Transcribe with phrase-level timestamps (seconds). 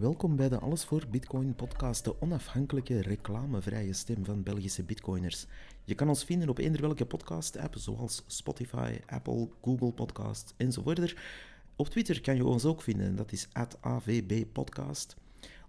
[0.00, 5.46] Welkom bij de Alles voor Bitcoin podcast, de onafhankelijke reclamevrije stem van Belgische bitcoiners.
[5.84, 11.16] Je kan ons vinden op eender welke podcast-app, zoals Spotify, Apple, Google Podcasts enzovoort.
[11.76, 13.48] Op Twitter kan je ons ook vinden, dat is
[13.80, 15.16] @avbpodcast.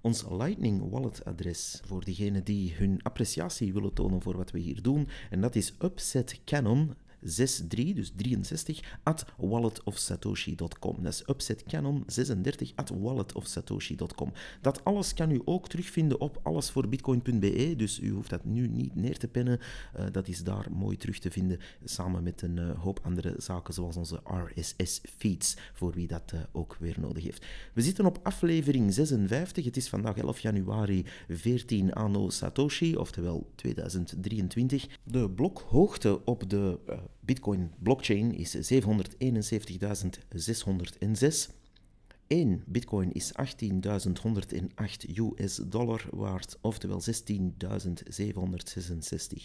[0.02, 4.82] Ons Lightning Wallet adres voor diegenen die hun appreciatie willen tonen voor wat we hier
[4.82, 11.04] doen, en dat is Upset Canon 63, dus 63, at walletofsatoshi.com.
[11.04, 14.32] Dat is upsetcanon36 at walletofsatoshi.com.
[14.62, 19.18] Dat alles kan u ook terugvinden op allesvoorbitcoin.be, dus u hoeft dat nu niet neer
[19.18, 19.60] te pennen.
[20.00, 23.74] Uh, dat is daar mooi terug te vinden, samen met een uh, hoop andere zaken,
[23.74, 27.46] zoals onze RSS-feeds, voor wie dat uh, ook weer nodig heeft.
[27.74, 29.66] We zitten op aflevering 56.
[29.66, 34.88] Het is vandaag 11 januari 14 anno Satoshi, oftewel 2023.
[35.04, 36.80] De blokhoogte op de
[37.20, 41.56] Bitcoin blockchain is 771.606.
[42.28, 47.08] 1 bitcoin is 18.108 US dollar waard, oftewel 16.766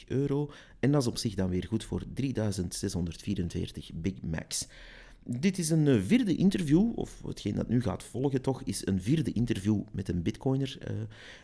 [0.06, 0.50] euro.
[0.80, 2.10] En dat is op zich dan weer goed voor 3.644
[3.94, 4.66] Big Macs.
[5.24, 9.02] Dit is een eh, vierde interview, of hetgeen dat nu gaat volgen toch, is een
[9.02, 10.78] vierde interview met een bitcoiner.
[10.90, 10.96] Uh,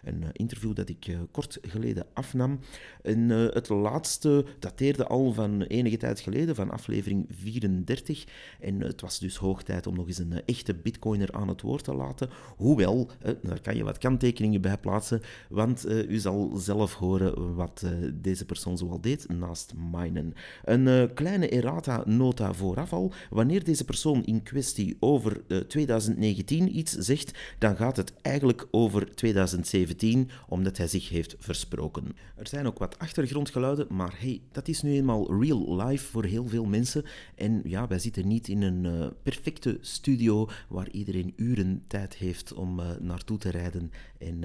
[0.05, 2.59] een uh, interview dat ik kort geleden afnam.
[3.03, 8.25] En het laatste dateerde al van enige tijd geleden, van aflevering 34.
[8.61, 11.85] En het was dus hoog tijd om nog eens een echte bitcoiner aan het woord
[11.85, 12.31] te laten.
[12.57, 13.11] Hoewel,
[13.43, 17.85] daar kan je wat kanttekeningen bij plaatsen, want u zal zelf horen wat
[18.15, 20.35] deze persoon zoal deed naast minen.
[20.65, 23.13] Een kleine errata-nota vooraf al.
[23.31, 29.15] Wanneer deze persoon in kwestie over uh, 2019 iets zegt, dan gaat het eigenlijk over
[29.15, 32.05] 2017, omdat hij zich heeft versproken.
[32.37, 36.49] Er zijn ook wat achtergrondgeluiden, maar hey, dat is nu eenmaal real life voor heel
[36.49, 37.05] veel mensen.
[37.35, 42.53] En ja, wij zitten niet in een uh, perfecte studio waar iedereen uren tijd heeft
[42.53, 44.45] om uh, naartoe te rijden en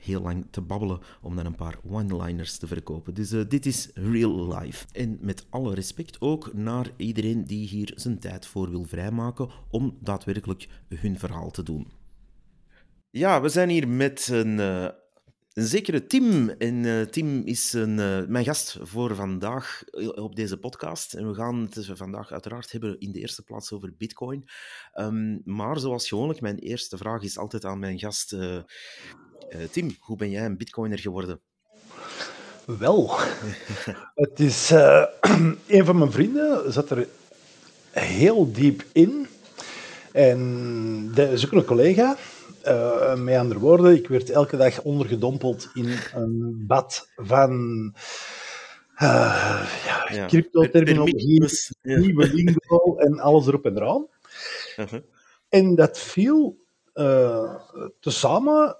[0.00, 3.14] heel lang te babbelen om dan een paar one-liners te verkopen.
[3.14, 4.86] Dus uh, dit is real life.
[4.92, 9.98] En met alle respect ook naar iedereen die hier zijn tijd voor wil vrijmaken om
[10.00, 11.92] daadwerkelijk hun verhaal te doen.
[13.10, 14.88] Ja, we zijn hier met een, uh,
[15.52, 16.48] een zekere Tim.
[16.48, 17.94] En uh, Tim is een,
[18.30, 19.84] mijn gast voor vandaag
[20.14, 21.14] op deze podcast.
[21.14, 24.44] En we gaan het vandaag uiteraard hebben in de eerste plaats over Bitcoin.
[24.94, 28.36] Um, maar zoals gewoonlijk, mijn eerste vraag is altijd aan mijn gast.
[29.48, 31.40] Uh, Tim, hoe ben jij een bitcoiner geworden?
[32.78, 33.10] Wel,
[34.14, 35.04] het is uh,
[35.66, 37.08] een van mijn vrienden zat er
[37.90, 39.26] heel diep in.
[40.12, 42.16] En dat is ook een collega.
[42.66, 47.52] Uh, met andere woorden, ik werd elke dag ondergedompeld in een bad van
[48.94, 49.66] uh,
[50.10, 51.44] ja, crypto-terminologie,
[51.80, 51.98] ja.
[51.98, 54.06] nieuwe lingo en alles erop en eraan.
[54.76, 55.00] Uh -huh.
[55.48, 56.58] En dat viel
[58.00, 58.76] tezamen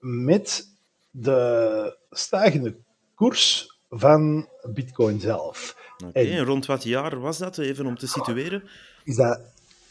[0.00, 0.68] met
[1.10, 2.76] de stijgende
[3.14, 5.76] koers van Bitcoin zelf.
[5.98, 8.62] Oké, okay, en rond wat jaar was dat, even om te situeren?
[9.04, 9.40] Is dat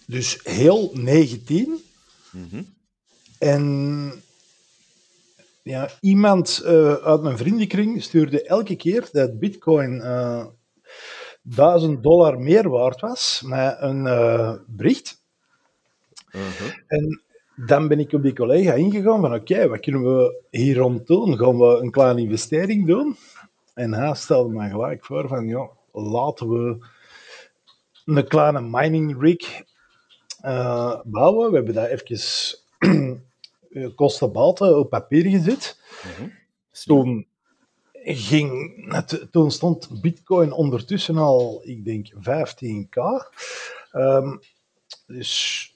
[0.07, 1.83] dus heel 19.
[2.31, 2.73] Mm -hmm.
[3.37, 4.23] En
[5.63, 10.45] ja, iemand uh, uit mijn vriendenkring stuurde elke keer dat Bitcoin uh,
[11.41, 15.23] 1000 dollar meer waard was, met een uh, bericht.
[16.29, 16.41] -huh.
[16.87, 17.21] En
[17.65, 21.07] dan ben ik op die collega ingegaan van oké, okay, wat kunnen we hier rond
[21.07, 21.37] doen?
[21.37, 23.15] Gaan we een kleine investering doen?
[23.73, 26.85] En hij stelde mij gelijk voor van ja, laten we
[28.05, 29.61] een kleine mining rig
[30.45, 31.49] uh, bouwen.
[31.49, 33.23] We hebben daar even
[33.95, 35.79] kostenbaten op papier gezet.
[36.03, 36.31] Mm -hmm.
[36.71, 37.27] Toen,
[38.03, 42.97] ging het, toen stond bitcoin ondertussen al, ik denk, 15k.
[43.91, 44.39] Um,
[45.07, 45.73] dus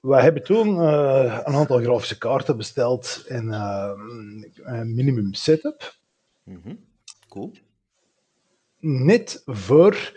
[0.00, 3.90] wij hebben toen uh, een aantal grafische kaarten besteld en uh,
[4.54, 5.94] een minimum setup.
[6.44, 6.78] Mm -hmm.
[7.28, 7.52] Cool.
[8.78, 10.12] Net voor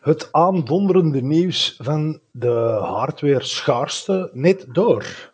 [0.00, 5.32] het aandonderende nieuws van de hardware schaarste, net door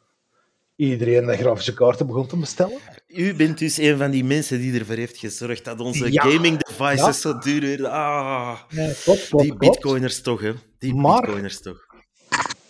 [0.77, 2.79] iedereen de grafische kaarten begon te bestellen.
[3.07, 6.23] U bent dus een van die mensen die ervoor heeft gezorgd dat onze ja.
[6.23, 7.13] gaming devices ja.
[7.13, 7.91] zo duur werden.
[7.91, 10.53] Ah, ja, klopt, klopt, die bitcoiners toch, hè?
[10.79, 11.87] Die maar, bitcoiners toch.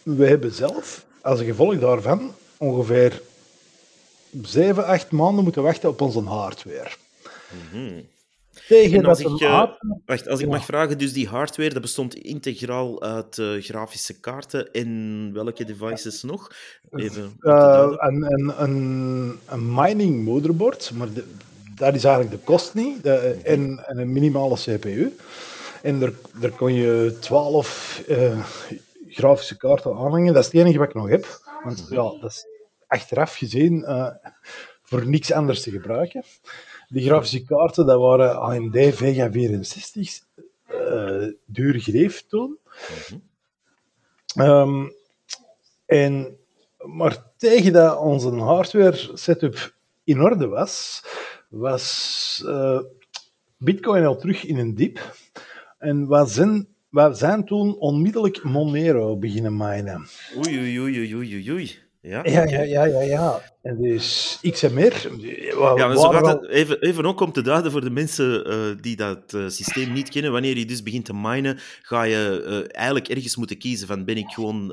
[0.02, 3.22] We hebben zelf als gevolg daarvan ongeveer
[4.42, 6.90] 7, 8 maanden moeten wachten op onze hardware.
[7.50, 8.06] Mm -hmm.
[8.68, 10.00] Tegen als dat ik, uh, hardware...
[10.06, 14.72] wacht, als ik mag vragen, dus die hardware dat bestond integraal uit uh, grafische kaarten
[14.72, 16.52] en welke devices nog?
[16.90, 21.24] Even uh, een, een, een, een, mining motherboard, maar de,
[21.74, 25.16] dat is eigenlijk de kost niet, de, en, en, een minimale CPU.
[25.82, 28.02] En daar, daar kon je 12
[29.18, 30.34] grafische kaarten aanhangen.
[30.34, 31.26] Dat is het enige wat ik nog heb.
[31.64, 32.46] Want ja, dat is
[32.86, 34.10] achteraf gezien uh,
[34.82, 36.24] voor niks anders te gebruiken.
[36.88, 40.20] Die grafische kaarten, dat waren AMD Vega 64,
[40.70, 42.58] uh, duur greef toen.
[44.36, 44.92] um,
[45.86, 46.36] en,
[46.78, 49.74] maar tegen dat onze hardware setup
[50.04, 51.04] in orde was,
[51.48, 52.80] was uh,
[53.56, 55.16] Bitcoin al terug in een diep.
[55.78, 60.06] En we zijn, we zijn toen onmiddellijk Monero beginnen minen.
[60.36, 61.87] Oei, oei, oei, oei, oei.
[62.00, 63.42] Ja, ja, ja, ja, ja, ja.
[63.62, 65.22] En dus XMR.
[65.76, 68.96] Ja, zo gaat het, even, even ook om te duiden voor de mensen uh, die
[68.96, 70.32] dat uh, systeem niet kennen.
[70.32, 74.16] Wanneer je dus begint te minen, ga je uh, eigenlijk ergens moeten kiezen van ben
[74.16, 74.72] ik gewoon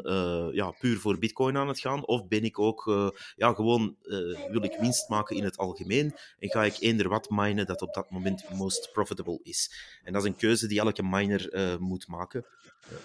[0.53, 3.95] ja, puur voor bitcoin aan het gaan of ben ik ook ja, gewoon
[4.51, 7.93] wil ik winst maken in het algemeen en ga ik eender wat minen dat op
[7.93, 9.71] dat moment most profitable is.
[10.03, 12.45] En dat is een keuze die elke miner moet maken.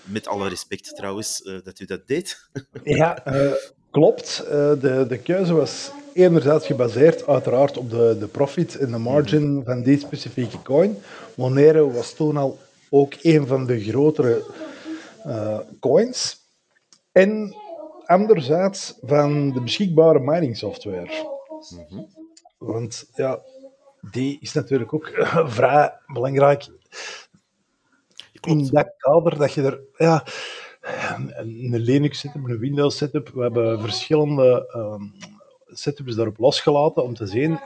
[0.03, 2.51] Met alle respect trouwens dat u dat deed.
[2.83, 3.23] Ja,
[3.91, 4.51] Klopt, eh,
[4.81, 9.83] de, de keuze was enerzijds gebaseerd uiteraard op de, de profit en de margin van
[9.83, 10.99] die specifieke coin.
[11.37, 12.59] Monero was toen al
[12.91, 14.45] ook een van de grotere
[15.27, 16.39] uh, coins.
[17.13, 17.55] En
[18.05, 21.11] anderzijds van de beschikbare mining software.
[21.89, 22.07] Mm
[22.59, 23.41] Want ja,
[24.11, 25.11] die is natuurlijk ook
[25.59, 26.69] vrij belangrijk.
[28.41, 29.81] In dat kader dat je er...
[29.97, 30.25] Ja,
[30.81, 33.29] een Linux setup, een Windows setup.
[33.29, 35.15] We hebben verschillende um,
[35.67, 37.61] setups daarop losgelaten om te zien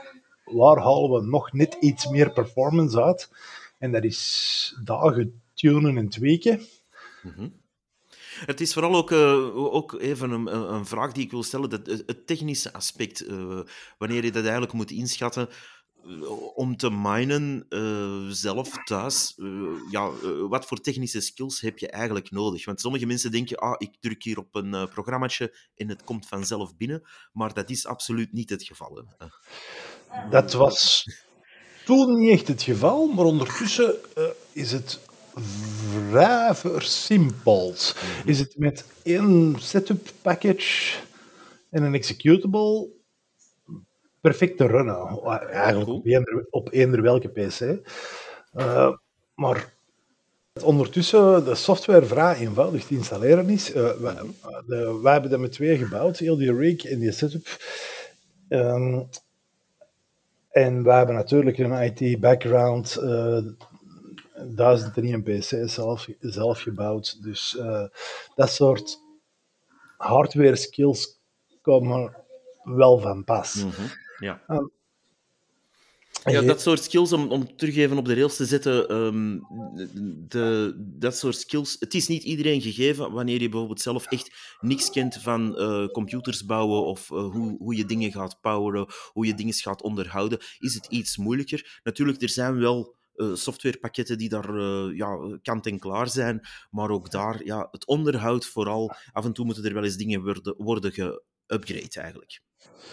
[0.45, 3.29] waar halen we nog net iets meer performance uit.
[3.77, 6.61] En dat is dagen tunen en tweaken.
[7.21, 7.63] Mm
[8.35, 11.69] Het is vooral ook, uh, ook even een, een, vraag die ik wil stellen.
[11.69, 13.59] Het, het technische aspect, uh,
[13.97, 15.49] wanneer je dat eigenlijk moet inschatten.
[16.05, 20.09] Eh, om te minen uh, zelf thuis, uh, ja,
[20.49, 22.65] wat voor technische skills heb je eigenlijk nodig?
[22.65, 26.77] Want sommige mensen denken, ah, ik druk hier op een programmaatje en het komt vanzelf
[26.77, 29.03] binnen, maar dat is absoluut niet het geval.
[29.17, 29.25] Hè?
[30.29, 31.09] Dat was
[31.85, 33.95] toen niet echt het geval, maar ondertussen
[34.51, 34.99] is het
[36.09, 37.95] vrij versimpeld.
[37.95, 38.29] Mhm.
[38.29, 40.97] Is het met één setup package
[41.69, 42.94] en een executable
[44.25, 45.21] perfect te runnen.
[45.49, 47.59] Eigenlijk op, eender, op eender welke PC.
[48.55, 48.91] Uh,
[49.35, 49.73] maar
[50.63, 53.75] ondertussen de software vrij eenvoudig te installeren is.
[53.75, 54.15] Uh, wij,
[54.67, 57.47] de, wij, hebben dat met twee gebouwd, heel die rig en die setup.
[58.49, 59.09] Um,
[60.49, 63.37] en wij hebben natuurlijk een IT-background, uh,
[64.43, 67.23] duizend en PC zelf, zelf gebouwd.
[67.23, 67.57] Dus
[68.35, 68.99] dat soort
[69.97, 71.19] hardware skills
[71.61, 72.15] komen
[72.63, 73.55] wel van pas.
[73.55, 74.04] Mm -hmm.
[74.17, 74.43] Ja.
[74.47, 74.71] Um,
[76.23, 79.41] ja, dat soort skills, om, om terug even op de rails te zetten, um,
[80.27, 84.89] de, dat soort skills, het is niet iedereen gegeven wanneer je bijvoorbeeld zelf echt niks
[84.89, 89.33] kent van uh, computers bouwen of uh, hoe, hoe je dingen gaat poweren, hoe je
[89.33, 91.79] dingen gaat onderhouden, is het iets moeilijker.
[91.83, 94.59] Natuurlijk, er zijn wel uh, softwarepakketten die daar
[94.95, 99.45] ja, kant en klaar zijn, maar ook daar, ja, het onderhoud vooral, af en toe
[99.45, 102.41] moeten er wel eens dingen worden, worden geupgrade eigenlijk.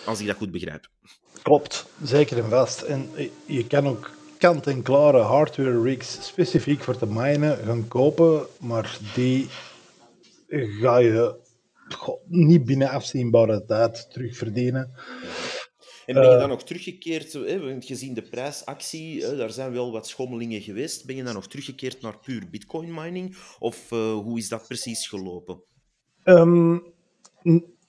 [0.04, 0.88] Als ik dat goed begrijp.
[1.42, 2.82] Klopt, zeker en vast.
[2.82, 3.10] En
[3.46, 9.48] je kan ook kant-en-klare hardware rigs specifiek voor te minen gaan kopen, maar die
[10.80, 11.40] ga je
[12.28, 14.90] niet binnen afzienbare tijd terugverdienen.
[16.06, 20.06] En ben je dan nog teruggekeerd, hè, gezien de prijsactie, hè, daar zijn wel wat
[20.08, 23.36] schommelingen geweest, ben je dan nog teruggekeerd naar puur bitcoin mining?
[23.58, 25.62] Of uh, hoe is dat precies gelopen?
[26.24, 26.82] Um,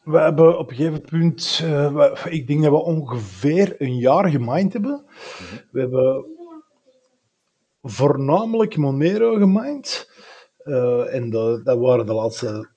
[0.03, 4.73] we hebben op een gegeven punt, uh, ik denk dat we ongeveer een jaar gemined
[4.73, 5.05] hebben.
[5.71, 6.25] We hebben
[7.81, 10.11] voornamelijk Monero gemined.
[10.63, 12.69] Uh, en dat, dat waren de laatste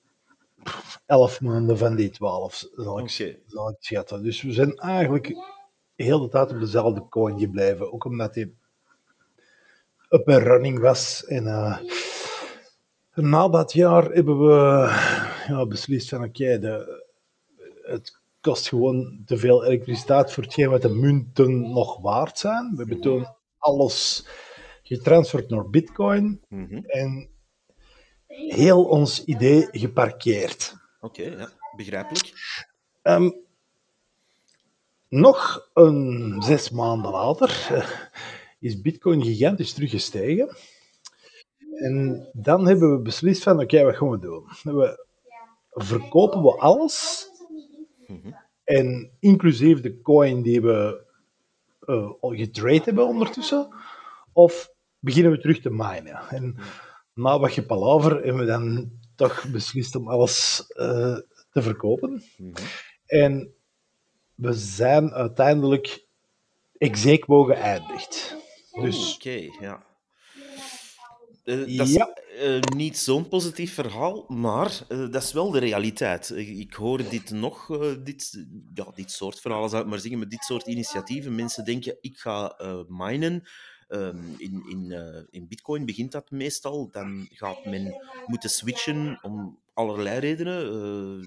[1.05, 3.09] elf maanden van die twaalf, zal, ik,
[3.45, 4.23] zal ik schatten.
[4.23, 5.35] Dus we zijn eigenlijk
[5.95, 7.93] heel de tijd op dezelfde coin gebleven.
[7.93, 8.51] Ook omdat hij
[10.09, 11.25] up en running was.
[11.25, 11.77] En uh,
[13.13, 14.53] na dat jaar hebben we
[15.47, 16.85] ja, beslist van oké, okay,
[17.87, 22.71] het kost gewoon te veel elektriciteit voor hetgeen wat de munten nog waard zijn.
[22.71, 23.27] We hebben toen
[23.57, 24.27] alles
[24.83, 26.77] getransferd naar bitcoin mhm.
[26.77, 27.29] en
[28.27, 30.75] heel ons idee geparkeerd.
[30.99, 32.33] Oké, ja, begrijpelijk.
[33.03, 33.45] Um,
[35.09, 37.89] nog een zes maanden later uh,
[38.59, 40.55] is bitcoin gigantisch teruggestegen.
[41.77, 44.43] En dan hebben we beslist van, oké, wat gaan we doen?
[44.63, 45.05] We
[45.69, 47.27] verkopen we alles
[48.63, 51.05] en inclusief de coin die we
[51.85, 53.73] uh, al getrade hebben ondertussen,
[54.33, 56.19] of beginnen we terug te minen.
[56.29, 56.57] En
[57.13, 61.17] na wat je palaver hebben we dan toch beslist om alles uh,
[61.51, 62.23] te verkopen.
[63.05, 63.53] En
[64.35, 66.05] we zijn uiteindelijk
[66.77, 68.35] exeek mogen eindigd.
[68.71, 69.15] Dus...
[69.15, 69.85] Oké, ja.
[71.43, 72.13] Uh, dat is ja.
[72.41, 76.29] Uh, niet zo'n positief verhaal, maar uh, dat is wel de realiteit.
[76.35, 77.67] ik hoor dit nog,
[78.03, 81.35] dit, ja, dit soort verhalen zou ik maar zeggen, met dit soort initiatieven.
[81.35, 82.55] Mensen denken, ik ga
[82.87, 83.43] minen.
[83.89, 84.91] Um, in, in,
[85.29, 86.89] in Bitcoin begint dat meestal.
[86.91, 91.25] Dan gaat men moeten switchen om allerlei redenen.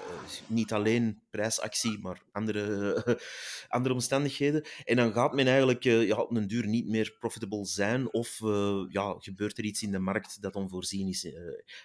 [0.00, 0.06] Eh,
[0.46, 3.18] niet alleen prijsactie, maar andere,
[3.68, 4.64] andere omstandigheden.
[4.84, 8.40] En dan gaat men eigenlijk uh, ja, op een duur niet meer profitable zijn of
[8.40, 11.24] uh, ja, gebeurt er iets in de markt dat onvoorzien is.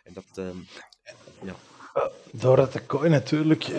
[0.04, 0.58] en dat, ehm,
[1.44, 1.56] ja.
[2.32, 3.72] Doordat de coin natuurlijk,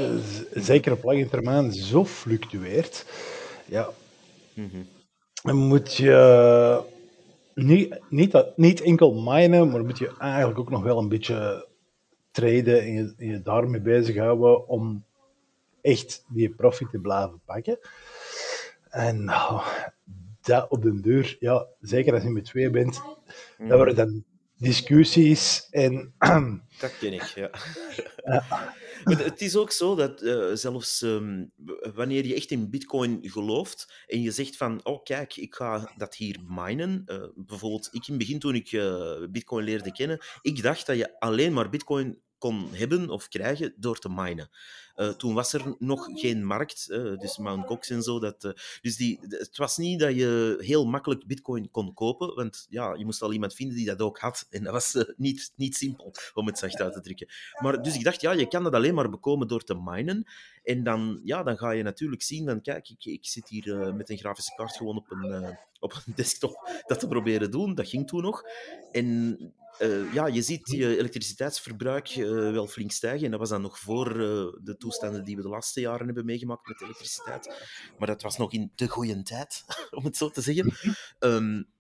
[0.55, 3.07] zeker op lange termijn, zo fluctueert,
[3.67, 3.91] ja,
[4.55, 4.87] mm -hmm.
[5.43, 6.83] Moet je
[7.55, 11.69] niet, niet, niet enkel minen, maar moet je eigenlijk ook nog wel een beetje
[12.31, 15.05] traden en je, je daarmee bezighouden om
[15.83, 17.79] echt die profit te blijven pakken.
[18.89, 19.63] En nou,
[20.41, 23.03] dat op den deur, ja, zeker als je met twee bent,
[23.59, 23.69] mm.
[23.69, 24.25] dat worden dan
[24.59, 26.15] discussies en...
[26.79, 27.51] Dat ken ik, ja.
[29.15, 31.53] Het is ook zo dat uh, zelfs um,
[31.95, 36.15] wanneer je echt in Bitcoin gelooft en je zegt van, oh kijk, ik ga dat
[36.15, 37.03] hier minen.
[37.07, 40.97] Uh, bijvoorbeeld, ik in het begin toen ik uh, Bitcoin leerde kennen, ik dacht dat
[40.97, 44.51] je alleen maar Bitcoin kon hebben of krijgen door te minen.
[44.97, 47.67] Uh, toen was er nog geen markt, uh, dus Mt.
[47.67, 48.21] Gox en zo.
[48.21, 48.53] Dat, uh,
[48.83, 53.05] dus die, het was niet dat je heel makkelijk bitcoin kon kopen, want ja, je
[53.05, 54.47] moest al iemand vinden die dat ook had.
[54.51, 57.29] En dat was niet, niet simpel, om het zacht uit te drukken.
[57.61, 60.27] Maar, dus ik dacht, ja, je kan dat alleen maar bekomen door te minen.
[60.63, 64.11] En dan, ja, dan ga je natuurlijk zien van, kijk, ik, ik zit hier met
[64.11, 67.75] een grafische kaart gewoon op een, op een desktop dat te proberen doen.
[67.75, 68.43] Dat ging toen nog.
[68.93, 69.37] En
[69.81, 73.25] uh, ja, je ziet je elektriciteitsverbruik uh, wel flink stijgen.
[73.25, 74.17] En dat was dan nog voor uh,
[74.63, 77.69] de toestanden die we de laatste jaren hebben meegemaakt met elektriciteit.
[77.99, 79.65] Maar dat was nog in de goede tijd,
[79.99, 80.73] om het zo te zeggen.
[81.19, 81.75] Um,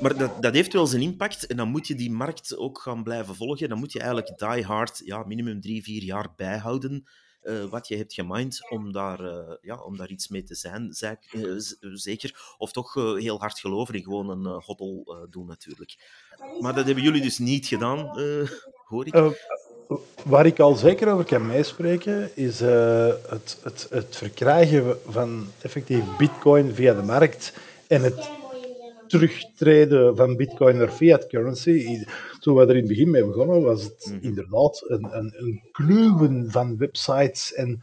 [0.00, 1.46] maar dat, dat heeft wel zijn impact.
[1.46, 3.68] En dan moet je die markt ook gaan blijven volgen.
[3.68, 7.04] Dan moet je eigenlijk die hard ja, minimum drie, vier jaar bijhouden.
[7.44, 10.94] Uh, wat je hebt gemined om daar, uh, ja, om daar iets mee te zijn,
[11.40, 12.54] uh, zeker.
[12.58, 15.96] Of toch heel hard geloven en gewoon een hoddel doen, natuurlijk.
[16.60, 18.10] Maar dat hebben jullie dus niet gedaan,
[18.84, 19.36] hoor ik.
[20.24, 26.74] waar ik al zeker over kan meespreken, is het, het, het verkrijgen van effectief bitcoin
[26.74, 27.52] via de markt
[27.86, 28.43] en het
[29.06, 32.04] terugtreden van bitcoin naar fiat currency.
[32.40, 34.26] Toen we er in het begin mee begonnen, was het mhm.
[34.26, 37.82] inderdaad een, een, een kluwen van websites en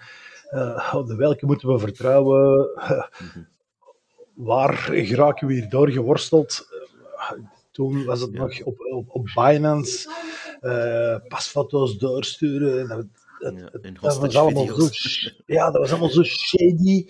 [0.52, 2.70] uh, de welke moeten we vertrouwen?
[2.76, 3.44] Mhm.
[4.34, 6.70] Waar geraken we hier doorgeworsteld?
[7.72, 10.10] toen was het nog op, op, op Binance,
[10.62, 12.88] uh, pasfoto's doorsturen.
[12.88, 13.06] Dat,
[13.40, 14.90] dat, dat was allemaal zo,
[15.46, 17.08] ja, dat was allemaal zo shady.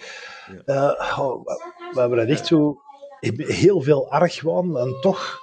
[0.66, 1.16] Ja.
[1.20, 1.46] Oh,
[1.94, 2.82] we hebben dat echt zo
[3.30, 5.40] heel veel argwaan en toch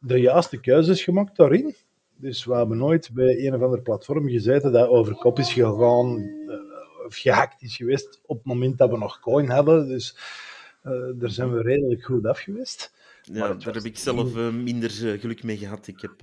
[0.00, 1.74] de juiste keuzes gemaakt daarin.
[2.16, 6.18] Dus we hebben nooit bij een of ander platform gezeten dat over kop is gegaan
[6.18, 6.54] uh,
[7.06, 9.88] of gehackt is geweest op het moment dat we nog coin hadden.
[9.88, 10.16] Dus
[10.84, 12.96] uh, daar zijn we redelijk goed af geweest.
[13.22, 15.86] Ja, daar heb ik zelf uh, minder geluk mee gehad.
[15.86, 16.22] Ik, heb,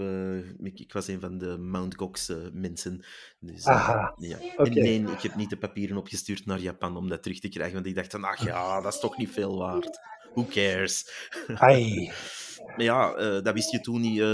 [0.63, 3.03] ik, ik, was een van de Mount Gox mensen.
[3.39, 4.37] Dus, Aha, ja.
[4.57, 4.65] Okay.
[4.65, 7.73] En nee, ik heb niet de papieren opgestuurd naar Japan om dat terug te krijgen,
[7.73, 9.99] want ik dacht dan, ach ja, dat is toch niet veel waard
[10.35, 11.09] who cares?
[11.55, 12.11] Ai.
[12.77, 14.17] ja, uh, dat wist je toen niet.
[14.17, 14.25] Uh,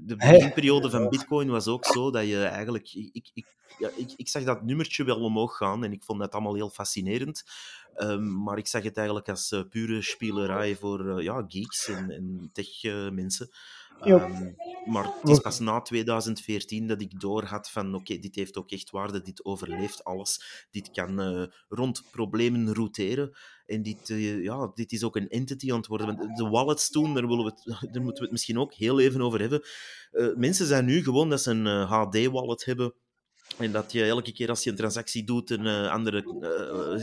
[0.00, 2.92] de beginperiode van Bitcoin was ook zo dat je eigenlijk.
[2.94, 3.46] Ik, ik,
[3.78, 6.70] ja, ik, ik zag dat nummertje wel omhoog gaan en ik vond dat allemaal heel
[6.70, 7.44] fascinerend.
[7.96, 12.50] Um, maar ik zag het eigenlijk als uh, pure spelerij voor ja, geeks en, en
[12.52, 13.50] tech-mensen.
[14.04, 18.70] Um, maar het is pas na 2014 dat ik doorhad van oké, dit heeft ook
[18.70, 23.36] echt waarde, dit overleeft alles, dit kan uh, rond problemen routeren.
[23.66, 26.34] En dit, uh, ja, dit is ook een entity aan het worden.
[26.34, 29.20] De wallets toen, daar, willen we het, daar moeten we het misschien ook heel even
[29.20, 29.62] over hebben.
[30.12, 32.94] Uh, mensen zijn nu gewoon dat ze een HD-wallet hebben
[33.58, 36.24] en dat je elke keer als je een transactie doet een, uh, andere,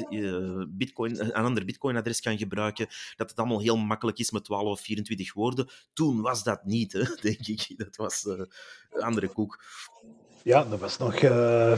[0.09, 4.63] uh, bitcoin, een ander bitcoin-adres kan gebruiken, dat het allemaal heel makkelijk is met 12
[4.63, 5.67] of 24 woorden.
[5.93, 7.73] Toen was dat niet, hè, denk ik.
[7.77, 8.47] Dat was een
[9.01, 9.63] andere koek.
[10.43, 11.19] Ja, dat was nog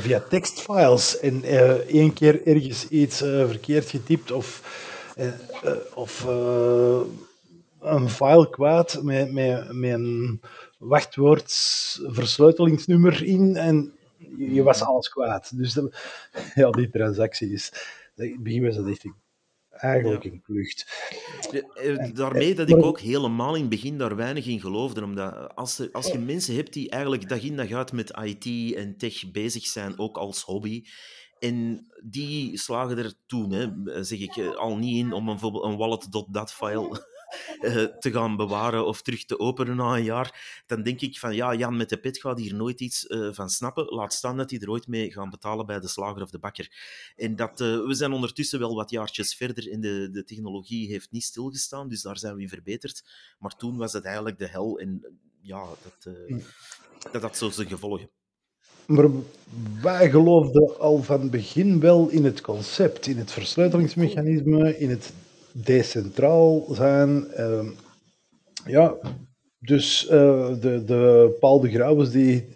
[0.01, 1.19] via tekstfiles.
[1.19, 1.43] En
[1.87, 4.61] één keer ergens iets verkeerd getypt of,
[5.93, 6.23] of
[7.79, 10.41] een file kwijt met, met, met een
[10.77, 13.93] wachtwoordversleutelingsnummer in en
[14.37, 15.57] je was alles kwijt.
[15.57, 15.73] Dus
[16.55, 17.71] ja, die transactie is...
[18.15, 19.05] In het begin was dat echt
[19.69, 20.85] eigenlijk een vlucht.
[21.75, 25.03] Eh, daarmee dat ik ook helemaal in het begin daar weinig in geloofde.
[25.03, 28.97] Omdat als, als je mensen hebt die eigenlijk dag in dag uit met IT en
[28.97, 30.83] tech bezig zijn, ook als hobby,
[31.39, 37.13] En die slagen er toen, hè, zeg ik, al niet in om bijvoorbeeld een wallet.dat-file
[37.61, 41.35] uh, te gaan bewaren of terug te openen na een jaar, dan denk ik van
[41.35, 43.85] ja, Jan met de pet gaat hier nooit iets uh, van snappen.
[43.85, 46.71] Laat staan dat hij er ooit mee gaan betalen bij de slager of de bakker.
[47.15, 51.11] En dat, uh, we zijn ondertussen wel wat jaartjes verder en de, de technologie heeft
[51.11, 53.03] niet stilgestaan, dus daar zijn we in verbeterd.
[53.39, 56.15] Maar toen was het eigenlijk de hel en ja, dat,
[57.11, 58.09] dat had zo zijn gevolgen.
[58.85, 59.09] Maar
[59.81, 65.13] wij geloofden al van begin wel in het concept, in het versleutelingsmechanisme, in het
[65.63, 67.27] decentraal zijn.
[67.37, 67.69] Uh,
[68.65, 68.95] ja,
[69.59, 70.11] dus uh,
[70.59, 72.47] de, de Paul de Grauwens die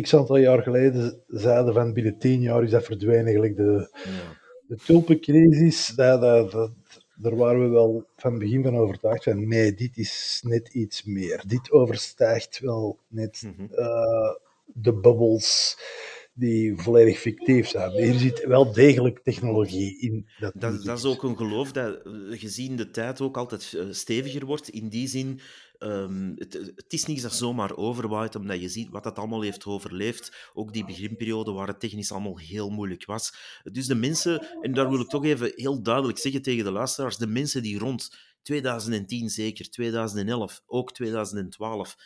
[0.00, 4.36] x aantal jaar geleden zeiden van binnen tien jaar is dat verdwenen, eigenlijk de, ja.
[4.66, 6.72] de tulpencrisis, dat, dat, dat,
[7.14, 11.04] daar waren we wel van het begin van overtuigd van nee, dit is net iets
[11.04, 11.42] meer.
[11.46, 13.68] Dit overstijgt wel net mm -hmm.
[13.72, 14.34] uh,
[14.66, 15.78] de bubbels
[16.34, 17.90] die volledig fictief zijn.
[17.90, 20.28] Hier zit wel degelijk technologie in.
[20.38, 22.00] Dat, dat, dat is ook een geloof dat
[22.30, 24.68] gezien de tijd ook altijd steviger wordt.
[24.68, 25.40] In die zin,
[25.78, 29.64] um, het, het, is niets dat zomaar overwaait, omdat je ziet wat dat allemaal heeft
[29.64, 30.50] overleefd.
[30.54, 33.34] Ook die beginperiode waar het technisch allemaal heel moeilijk was.
[33.72, 37.16] Dus de mensen, en daar wil ik toch even heel duidelijk zeggen tegen de luisteraars,
[37.16, 41.96] de mensen die rond 2010 zeker, 2011, ook 2012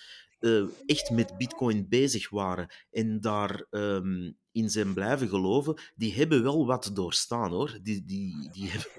[0.41, 6.43] uh, echt met Bitcoin bezig waren en daar um, in zijn blijven geloven, die hebben
[6.43, 7.79] wel wat doorstaan hoor.
[7.83, 8.91] Die, die, die, hebben,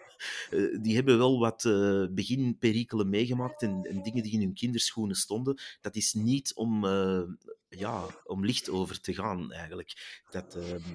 [0.52, 5.16] uh, die hebben wel wat uh, beginperikelen meegemaakt en, en, dingen die in hun kinderschoenen
[5.16, 5.60] stonden.
[5.82, 6.86] Dat is niet om,
[7.70, 10.22] ja, om licht over te gaan eigenlijk.
[10.30, 10.94] Dat, ehm,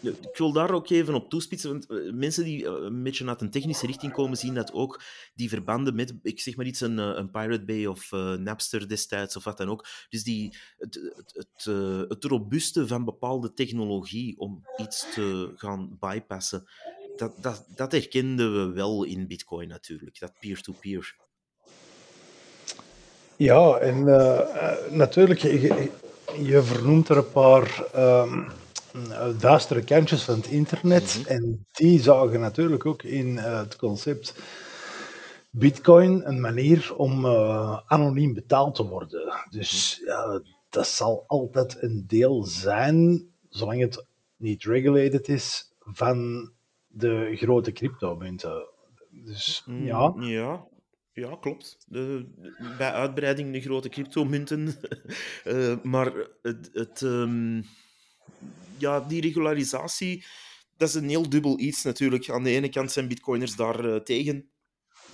[0.00, 3.40] ik wil daar ook even op toespitsen, want eh, mensen die eh, een beetje uit
[3.40, 5.02] een technische richting komen, zien dat ook
[5.34, 9.36] die verbanden met, ik zeg maar iets, een, eh, een Pirate Bay of Napster destijds
[9.36, 9.86] of wat dan ook.
[10.08, 11.64] Dus die, het, het, het,
[12.08, 16.68] het robuuste van bepaalde technologie om iets te gaan bypassen,
[17.16, 21.16] dat, dat, dat herkenden we wel in Bitcoin natuurlijk, dat peer-to-peer.
[21.16, 21.26] -peer.
[23.36, 24.04] Ja, en
[24.90, 27.84] natuurlijk, je, vernoemt er een paar.
[27.96, 28.46] Um
[29.38, 31.16] duistere kantjes van het internet.
[31.18, 31.32] Mm -hmm.
[31.32, 34.34] En die zagen natuurlijk ook in uh, het concept
[35.50, 39.46] Bitcoin een manier om uh, anoniem betaald te worden.
[39.50, 44.06] Dus ja, dat zal altijd een deel zijn, zolang het
[44.36, 46.50] niet regulated is, van
[46.86, 48.68] de grote cryptomunten.
[49.10, 50.14] Dus ja.
[50.18, 50.66] Ja,
[51.12, 51.76] ja, klopt.
[51.86, 52.26] De,
[52.78, 54.74] bij uitbreiding de grote cryptomunten.
[55.44, 57.64] uh, maar het, het um,
[58.78, 60.24] ja, die regularisatie,
[60.76, 62.30] dat is een heel dubbel iets natuurlijk.
[62.30, 64.50] Aan de ene kant zijn bitcoiners daar uh, tegen,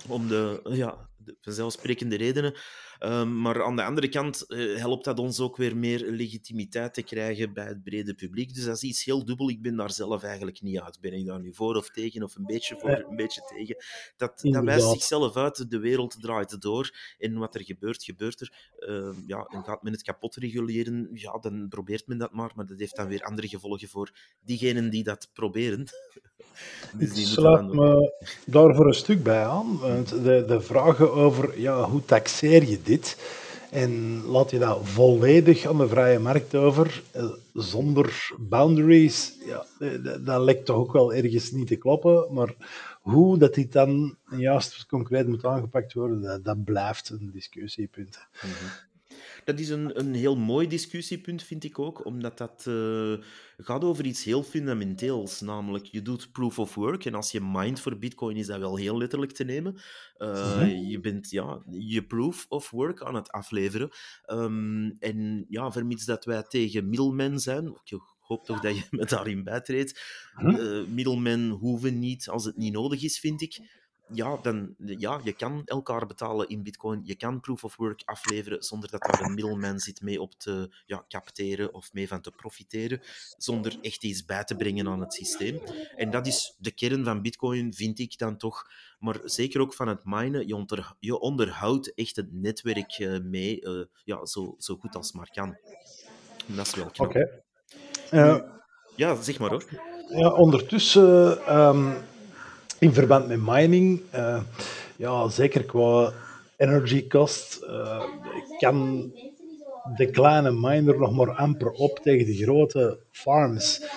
[0.07, 2.55] om de, ja, de vanzelfsprekende redenen.
[3.05, 7.01] Um, maar aan de andere kant uh, helpt dat ons ook weer meer legitimiteit te
[7.01, 8.53] krijgen bij het brede publiek.
[8.53, 9.49] Dus dat is iets heel dubbel.
[9.49, 10.99] Ik ben daar zelf eigenlijk niet uit.
[11.01, 13.75] Ben ik daar nu voor of tegen, of een beetje voor, een beetje tegen?
[14.17, 15.71] Dat, dat wijst zichzelf uit.
[15.71, 16.97] De wereld draait door.
[17.17, 18.53] En wat er gebeurt, gebeurt er.
[18.79, 22.51] Uh, ja, en gaat men het kapot reguleren, ja, dan probeert men dat maar.
[22.55, 25.85] Maar dat heeft dan weer andere gevolgen voor diegenen die dat proberen.
[26.99, 28.13] dus die sluit me
[28.45, 29.77] daar voor een stuk bij aan.
[29.79, 32.94] Want de, de vragen over ja, hoe taxeer je dit?
[33.71, 39.65] En laat je dat volledig aan de vrije markt over, eh, zonder boundaries, ja,
[40.19, 42.33] dat lijkt toch ook wel ergens niet te kloppen.
[42.33, 42.55] Maar
[43.01, 48.17] hoe dat dit dan juist concreet moet aangepakt worden, dat, blijft een discussiepunt.
[49.45, 53.17] Dat is een, een heel mooi discussiepunt, vind ik ook, omdat dat uh,
[53.57, 55.41] gaat over iets heel fundamenteels.
[55.41, 57.05] Namelijk, je doet proof of work.
[57.05, 59.75] En als je mindt voor Bitcoin, is dat wel heel letterlijk te nemen.
[60.17, 60.87] Uh, mm-hmm.
[60.87, 63.89] Je bent ja, je proof of work aan het afleveren.
[64.27, 69.05] Um, en ja, vermits dat wij tegen middelmen zijn, ik hoop toch dat je me
[69.05, 70.01] daarin bijtreedt.
[70.35, 70.55] Mm-hmm.
[70.55, 75.33] Uh, middelmen hoeven niet als het niet nodig is, vind ik ja, dan, ja, je
[75.33, 77.01] kan elkaar betalen in bitcoin.
[77.03, 80.75] Je kan proof of work afleveren zonder dat daar een middelman zit mee op te
[80.85, 83.01] ja, capteren of mee van te profiteren,
[83.37, 85.59] zonder echt iets bij te brengen aan het systeem.
[85.95, 88.69] En dat is de kern van bitcoin, vind ik dan toch.
[88.99, 93.61] Maar zeker ook van het minen, je, onder, je onderhoudt echt het netwerk uh, mee,
[93.61, 95.57] uh, ja, zo, zo goed als maar kan.
[96.47, 97.07] En dat is wel knap.
[97.07, 97.29] Okay.
[98.11, 98.41] Uh,
[98.95, 99.65] ja, zeg maar hoor.
[100.09, 101.57] Ja, ondertussen...
[101.57, 102.13] Um
[102.79, 104.41] in verband met mining, uh,
[104.97, 106.13] ja, zeker qua
[106.57, 108.03] energy cost, uh,
[108.59, 109.11] kan
[109.95, 113.79] de kleine miner nog maar amper op tegen de grote farms.
[113.79, 113.87] Mm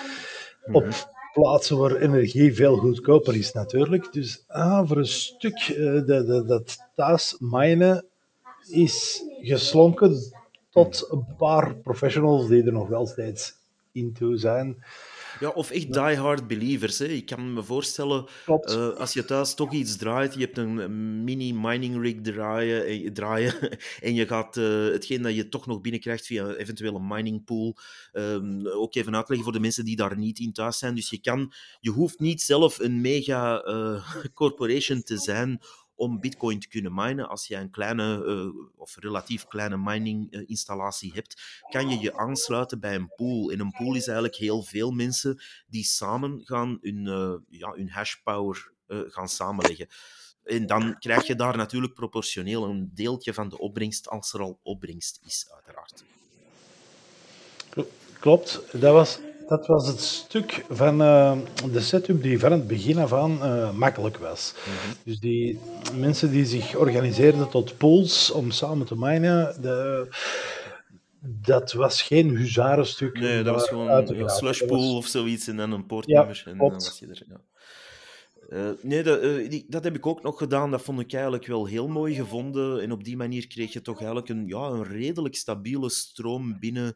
[0.63, 0.75] -hmm.
[0.75, 4.13] Op plaatsen waar energie veel goedkoper is natuurlijk.
[4.13, 8.05] Dus ah, voor een stuk uh, de, de, dat thuis minen
[8.69, 10.17] is geslonken
[10.69, 13.53] tot een paar professionals die er nog wel steeds
[13.91, 14.83] into zijn.
[15.39, 16.99] Ja, of echt die-hard believers.
[16.99, 17.05] Hè.
[17.05, 21.53] Ik kan me voorstellen, uh, als je thuis toch iets draait, je hebt een mini
[21.53, 23.53] mining rig draaien, en je, draaien,
[24.01, 27.77] en je gaat uh, hetgeen dat je toch nog binnenkrijgt via eventueel een mining pool,
[28.13, 30.95] um, ook even uitleggen voor de mensen die daar niet in thuis zijn.
[30.95, 35.59] Dus je, kan, je hoeft niet zelf een mega uh, corporation te zijn
[35.99, 37.29] om Bitcoin te kunnen minen.
[37.29, 42.95] Als je een kleine uh, of relatief kleine mining-installatie hebt, kan je je aansluiten bij
[42.95, 43.51] een pool.
[43.51, 47.89] En een pool is eigenlijk heel veel mensen die samen gaan hun, uh, ja, hun
[47.89, 49.87] hashpower gaan samenleggen.
[50.43, 54.59] En dan krijg je daar natuurlijk proportioneel een deeltje van de opbrengst, als er al
[54.63, 56.03] opbrengst is, uiteraard.
[58.19, 61.37] Klopt, dat was dat was het stuk van uh,
[61.71, 64.53] de setup die van het begin af aan uh, makkelijk was.
[64.55, 64.93] Mm -hmm.
[65.03, 65.59] Dus die
[65.95, 70.07] mensen die zich organiseerden tot pools om samen te minen, de,
[71.21, 73.19] dat was geen huzarenstuk.
[73.19, 74.95] Nee, dat was gewoon een slushpool was...
[74.95, 76.41] of zoiets en dan een poortnummer.
[76.45, 77.23] Ja, en dan was je er.
[77.27, 77.41] Ja.
[78.49, 80.71] Uh, nee, dat, uh, die, dat heb ik ook nog gedaan.
[80.71, 82.81] Dat vond ik eigenlijk wel heel mooi gevonden.
[82.81, 86.95] En op die manier kreeg je toch eigenlijk een, ja, een redelijk stabiele stroom binnen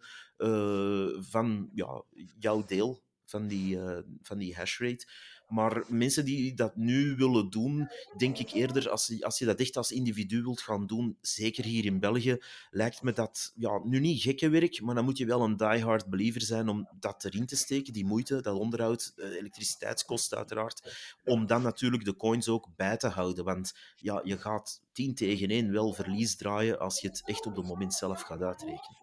[1.19, 2.03] van ja,
[2.39, 3.79] jouw deel van die,
[4.21, 5.05] van die hashrate.
[5.47, 9.59] Maar mensen die dat nu willen doen, denk ik eerder, als je, als je dat
[9.59, 12.37] echt als individu wilt gaan doen, zeker hier in België,
[12.69, 16.09] lijkt me dat ja, nu niet gekke werk, maar dan moet je wel een diehard
[16.09, 21.61] believer zijn om dat erin te steken, die moeite, dat onderhoud, elektriciteitskosten uiteraard, om dan
[21.61, 23.43] natuurlijk de coins ook bij te houden.
[23.43, 27.55] Want ja, je gaat 10 tegen 1 wel verlies draaien als je het echt op
[27.55, 29.02] het moment zelf gaat uitrekenen.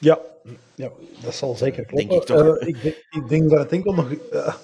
[0.00, 0.20] Ja,
[0.74, 0.90] ja,
[1.22, 2.08] dat zal zeker kloppen.
[2.08, 2.60] Denk ik, toch?
[2.60, 4.54] Uh, ik, denk, ik, denk, dat het enkel nog uh,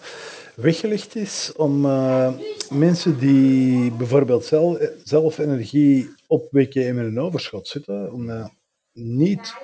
[0.54, 2.32] weggelegd is om uh,
[2.70, 8.50] mensen die bijvoorbeeld zelf, zelf energie opwekken en met een overschot zitten, om
[8.92, 9.54] niet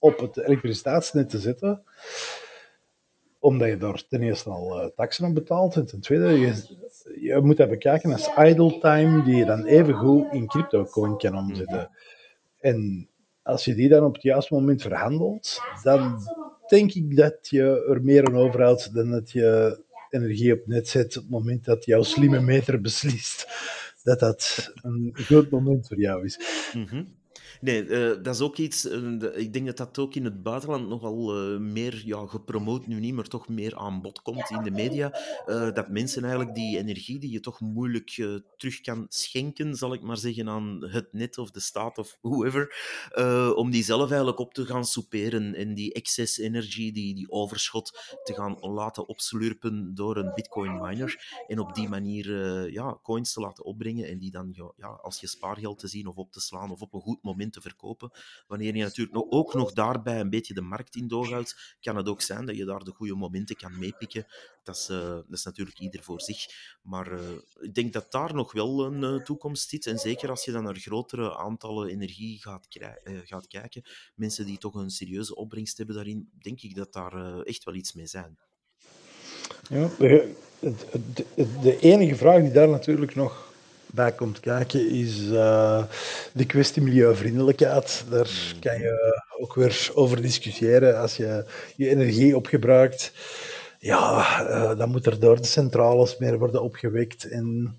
[0.00, 1.82] op het elektriciteitsnet te zetten,
[3.38, 6.76] omdat je daar ten eerste al taxen op betaalt en ten tweede, je,
[7.20, 11.16] je moet dat bekijken als idle time die je dan even goed in crypto coin
[11.16, 11.90] kan omzetten.
[12.60, 13.08] En
[13.48, 16.18] als je die dan op het juiste moment verhandelt, dan
[16.66, 19.78] denk ik dat je er meer aan overhoudt dan dat je
[20.10, 23.46] energie op net zet op het moment dat jouw slimme meter beslist
[24.02, 26.38] dat dat een goed moment voor jou is.
[26.72, 27.17] -hmm.
[27.60, 28.84] Nee, uh, dat is ook iets.
[28.84, 33.00] Uh, ik denk dat dat ook in het buitenland nogal uh, meer ja, gepromoot, nu
[33.00, 35.12] niet, maar toch meer aan bod komt in de media.
[35.74, 38.10] dat mensen eigenlijk die energie die je toch moeilijk
[38.56, 42.74] terug kan schenken, zal ik maar zeggen, aan het net of de staat of whoever,
[43.56, 48.18] om die zelf eigenlijk op te gaan soeperen en die excess energie, die, die overschot,
[48.24, 51.42] te gaan laten opslurpen door een bitcoin miner.
[51.46, 52.26] En op die manier
[52.70, 56.16] ja, coins te laten opbrengen en die dan ja, als je spaargeld te zien of
[56.16, 58.10] op te slaan of op een goed moment te verkopen.
[58.46, 62.20] Wanneer je natuurlijk ook nog daarbij een beetje de markt in doorhoudt, kan het ook
[62.20, 64.26] zijn dat je daar de goede momenten kan meepikken.
[64.62, 66.46] Dat is, uh, dat is natuurlijk ieder voor zich.
[66.82, 67.20] Maar uh,
[67.60, 69.86] ik denk dat daar nog wel een uh, toekomst zit.
[69.86, 72.66] En zeker als je dan naar grotere aantallen energie gaat,
[73.24, 73.82] gaat kijken,
[74.14, 77.92] mensen die toch een serieuze opbrengst hebben daarin, denk ik dat daar echt wel iets
[77.92, 78.38] mee zijn.
[79.68, 79.90] Ja,
[81.62, 83.47] de enige vraag die daar natuurlijk nog
[83.92, 85.84] bij komt kijken, is uh,
[86.32, 88.04] de kwestie milieuvriendelijkheid.
[88.10, 91.00] Daar kan je ook weer over discussiëren.
[91.00, 91.44] Als je
[91.76, 93.12] je energie opgebruikt,
[93.78, 97.28] ja, uh, dan moet er door de centrales meer worden opgewekt.
[97.28, 97.76] En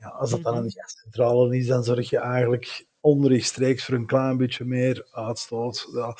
[0.00, 0.66] ja, als dat dan mm-hmm.
[0.66, 5.88] een gascentrale is, dan zorg je eigenlijk onrechtstreeks voor een klein beetje meer uitstoot.
[5.94, 6.16] Ja.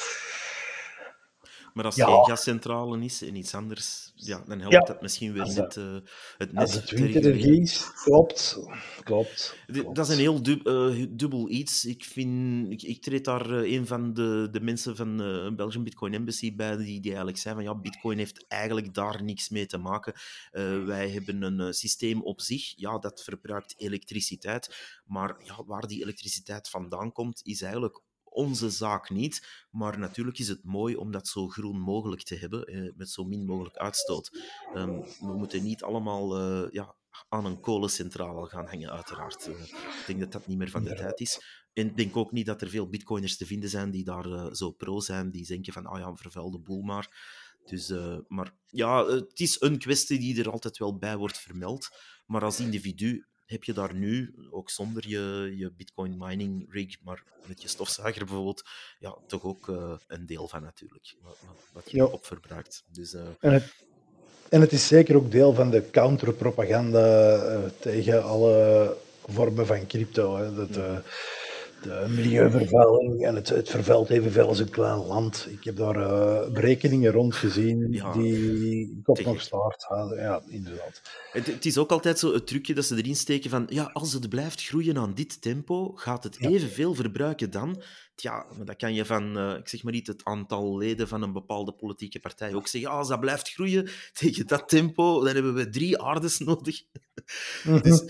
[1.74, 5.44] Maar als er geen gascentrale is en iets anders, ja, dan helpt dat misschien weer
[5.44, 5.96] niet uh,
[6.38, 6.62] het net.
[6.62, 8.58] Als het windenergie is, klopt.
[9.04, 9.96] klopt, klopt.
[9.96, 11.84] Dat is een heel dub, uh, dubbel iets.
[11.84, 15.16] Ik, vind, ik, ik treed daar uh, een van de, de mensen van
[15.56, 19.48] Belgian Bitcoin Embassy bij, die, die eigenlijk zei van ja, Bitcoin heeft eigenlijk daar niks
[19.48, 20.14] mee te maken.
[20.86, 25.00] wij hebben een systeem op zich, ja, dat verbruikt elektriciteit.
[25.04, 29.66] Maar ja, waar die elektriciteit vandaan komt, is eigenlijk onze zaak niet.
[29.70, 33.24] Maar natuurlijk is het mooi om dat zo groen mogelijk te hebben, eh, met zo
[33.24, 34.30] min mogelijk uitstoot.
[34.74, 36.94] Um, we moeten niet allemaal uh, ja,
[37.28, 39.46] aan een kolencentrale gaan hangen, uiteraard.
[39.48, 41.66] Uh, ik denk dat dat niet meer van de tijd is.
[41.72, 44.52] En ik denk ook niet dat er veel bitcoiners te vinden zijn die daar uh,
[44.52, 47.36] zo pro zijn, die denken van, ah ja, vervuil de boel maar.
[47.64, 47.92] Dus,
[48.28, 51.88] maar ja, het is een kwestie die er altijd wel bij wordt vermeld.
[52.26, 57.22] Maar als individu heb je daar nu, ook zonder je, je bitcoin mining rig, maar
[57.46, 58.62] met je stofzuiger bijvoorbeeld,
[58.98, 61.38] ja, toch ook uh, een deel van natuurlijk, wat,
[61.72, 62.04] wat je ja.
[62.04, 62.84] opverbruikt.
[62.92, 63.20] Dus, uh...
[63.40, 63.74] en, het,
[64.48, 70.36] en het is zeker ook deel van de counterpropaganda uh, tegen alle vormen van crypto.
[70.36, 70.54] Hè.
[70.54, 71.04] Dat,
[71.82, 75.46] de milieuvervuiling en het, het vervuilt evenveel als een klein land.
[75.50, 80.18] Ik heb daar uh, berekeningen rond gezien ja, die kop nog staart hadden.
[80.18, 81.02] Ja, inderdaad.
[81.32, 84.12] Het, het, is ook altijd zo het trucje dat ze erin steken van ja, als
[84.12, 87.82] het blijft groeien aan dit tempo, gaat het evenveel verbruiken dan.
[88.14, 91.22] Ja, maar dat kan je van, uh, ik zeg maar niet het aantal leden van
[91.22, 92.90] een bepaalde politieke partij ook zeggen.
[92.90, 93.88] als dat blijft groeien
[94.20, 96.82] tegen dat tempo, dan hebben we drie aardes nodig.
[97.82, 98.04] dus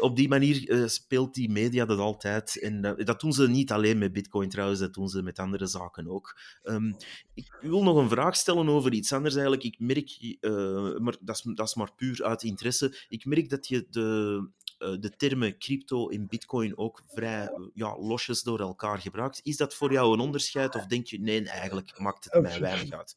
[0.00, 2.60] op die manier uh, speelt die media dat altijd.
[2.60, 5.66] En uh, dat doen ze niet alleen met Bitcoin trouwens, dat doen ze met andere
[5.66, 6.38] zaken ook.
[6.62, 6.96] Um,
[7.34, 9.64] ik wil nog een vraag stellen over iets anders eigenlijk.
[9.64, 12.96] Ik merk, uh, maar dat is, dat is maar puur uit interesse.
[13.08, 18.60] Ik merk dat je de, de termen crypto en bitcoin ook vrij ja, losjes door
[18.60, 19.40] elkaar gebruikt.
[19.42, 22.90] Is dat voor jou een onderscheid of denk je, nee, eigenlijk maakt het mij weinig
[22.90, 23.16] uit?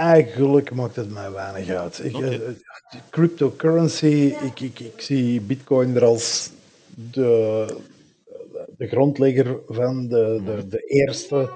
[0.00, 2.04] Eigenlijk maakt het mij weinig uit.
[2.04, 2.34] Ik, okay.
[2.34, 2.48] uh,
[3.10, 6.50] cryptocurrency, ik, ik, ik zie Bitcoin er als
[6.94, 7.66] de,
[8.76, 11.50] de grondlegger van, de, de, de eerste.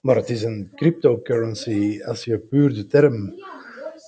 [0.00, 3.34] Maar het is een cryptocurrency als je puur de term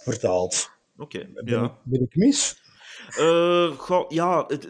[0.03, 0.71] vertaalt.
[0.97, 1.79] Oké, okay, ja.
[1.83, 2.63] ben ik mis?
[3.19, 4.69] Uh, ja, het,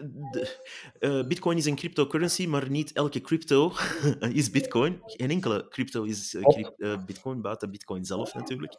[0.99, 3.73] uh, Bitcoin is een cryptocurrency, maar niet elke crypto
[4.19, 5.01] is Bitcoin.
[5.05, 6.33] Geen enkele crypto is
[6.77, 8.73] uh, Bitcoin, buiten Bitcoin zelf natuurlijk.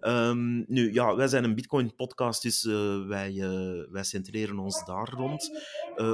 [0.00, 2.64] Um, nu, ja, wij zijn een Bitcoin-podcast, dus
[3.06, 3.34] wij,
[3.90, 5.50] wij centreren ons daar rond.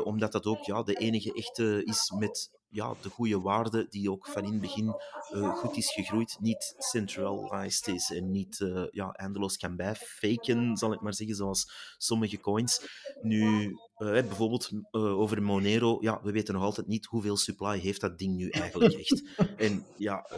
[0.05, 4.27] omdat dat ook ja, de enige echte is met ja, de goede waarde die ook
[4.27, 4.95] van in het begin
[5.35, 10.93] uh, goed is gegroeid, niet centralized is en niet uh, ja, eindeloos kan bijfaken, zal
[10.93, 12.81] ik maar zeggen, zoals sommige coins.
[13.23, 13.65] Nu,
[13.99, 18.37] uh, bijvoorbeeld over Monero, ja, we weten nog altijd niet hoeveel supply heeft dat ding
[18.37, 19.23] nu eigenlijk echt.
[19.57, 20.31] en ja,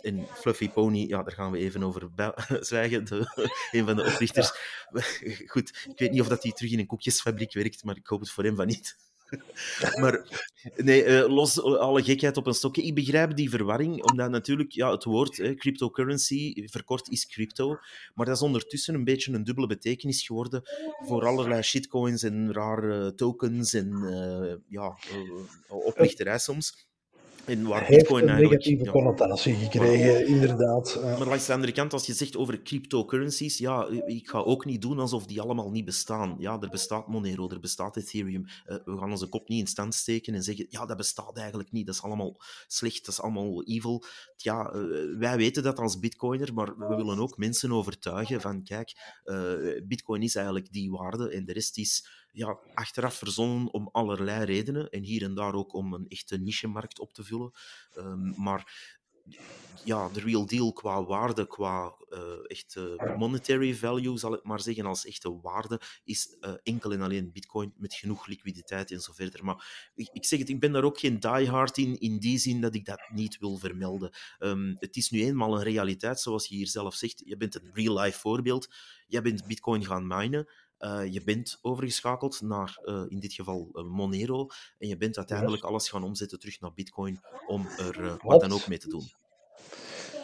[0.00, 2.10] en Fluffy Pony, ja, daar gaan we even over
[2.60, 4.52] zwijgen, de, een van de oprichters.
[5.46, 8.20] Goed, ik weet niet of dat hij terug in een koekjesfabriek werkt, maar ik hoop
[8.20, 9.12] het voor hem van niet.
[10.00, 10.44] maar
[10.76, 12.82] nee, uh, los alle gekheid op een stokje.
[12.82, 17.78] Ik begrijp die verwarring, omdat natuurlijk ja, het woord eh, cryptocurrency verkort is crypto,
[18.14, 20.62] maar dat is ondertussen een beetje een dubbele betekenis geworden
[21.06, 24.98] voor allerlei shitcoins en rare tokens en uh, ja,
[25.68, 26.86] oplichterij soms.
[27.46, 31.00] En waar heeft Bitcoin een negatieve connotatie gekregen, inderdaad.
[31.02, 34.82] Maar langs de andere kant, als je zegt over cryptocurrencies, ja, ik ga ook niet
[34.82, 36.36] doen alsof die allemaal niet bestaan.
[36.38, 38.44] Ja, er bestaat Monero, er bestaat Ethereum.
[38.66, 41.72] Uh, we gaan onze kop niet in stand steken en zeggen, ja, dat bestaat eigenlijk
[41.72, 44.04] niet, dat is allemaal slecht, dat is allemaal evil.
[44.36, 49.20] Ja, uh, wij weten dat als bitcoiner, maar we willen ook mensen overtuigen van, kijk,
[49.24, 49.52] uh,
[49.86, 54.90] bitcoin is eigenlijk die waarde en de rest is ja, achteraf verzonnen om allerlei redenen.
[54.90, 57.52] En hier en daar ook om een echte niche-markt op te vullen.
[57.96, 58.92] Um, maar
[59.84, 64.86] ja, de real deal qua waarde, qua uh, echte monetary value, zal ik maar zeggen,
[64.86, 69.44] als echte waarde, is uh, enkel en alleen bitcoin met genoeg liquiditeit en zo verder.
[69.44, 72.74] Maar ik, zeg het, ik ben daar ook geen diehard in, in die zin dat
[72.74, 74.10] ik dat niet wil vermelden.
[74.38, 77.22] Um, het is nu eenmaal een realiteit, zoals je hier zelf zegt.
[77.24, 78.74] Je bent een real-life voorbeeld.
[79.06, 80.48] Jij bent bitcoin gaan minen.
[80.80, 84.46] Uh, je bent overgeschakeld naar, uh, in dit geval, uh, Monero.
[84.78, 88.68] En je bent uiteindelijk alles gaan omzetten terug naar Bitcoin om er wat dan ook
[88.68, 89.10] mee te doen.